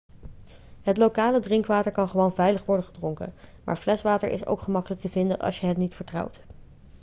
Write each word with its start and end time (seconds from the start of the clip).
het 0.81 0.97
lokale 0.97 1.39
drinkwater 1.39 1.91
kan 1.91 2.09
gewoon 2.09 2.33
veilig 2.33 2.65
worden 2.65 2.85
gedronken 2.85 3.33
maar 3.63 3.77
fleswater 3.77 4.29
is 4.29 4.45
ook 4.45 4.61
gemakkelijk 4.61 5.01
te 5.01 5.09
vinden 5.09 5.39
als 5.39 5.59
je 5.59 5.65
het 5.67 5.77
niet 5.77 5.93
vertrouwt 5.95 6.39